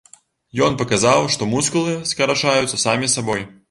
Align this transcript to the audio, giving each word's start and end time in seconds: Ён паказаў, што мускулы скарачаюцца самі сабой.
Ён 0.67 0.77
паказаў, 0.81 1.29
што 1.37 1.51
мускулы 1.53 1.95
скарачаюцца 2.15 2.85
самі 2.91 3.17
сабой. 3.19 3.51